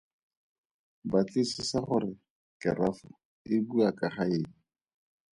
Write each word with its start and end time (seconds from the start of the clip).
Batlisisa 1.11 1.77
gore 1.87 2.11
kerafo 2.61 3.09
e 3.53 3.55
bua 3.67 3.89
ka 3.97 4.07
ga 4.13 4.23
eng. 4.35 4.49